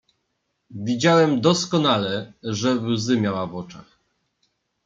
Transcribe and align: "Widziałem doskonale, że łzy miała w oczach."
"Widziałem 0.75 1.41
doskonale, 1.41 2.33
że 2.43 2.73
łzy 2.75 3.21
miała 3.21 3.47
w 3.47 3.55
oczach." 3.55 3.99